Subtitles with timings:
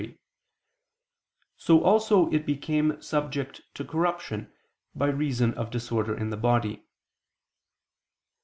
[0.01, 0.17] 3),
[1.57, 4.51] so also it became subject to corruption,
[4.95, 6.87] by reason of disorder in the body.